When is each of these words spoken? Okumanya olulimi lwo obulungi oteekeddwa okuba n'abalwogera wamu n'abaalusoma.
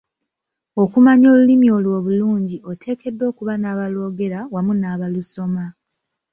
Okumanya 0.83 1.25
olulimi 1.33 1.67
lwo 1.83 1.91
obulungi 1.99 2.57
oteekeddwa 2.71 3.25
okuba 3.31 3.53
n'abalwogera 3.57 4.39
wamu 4.53 4.73
n'abaalusoma. 4.75 5.65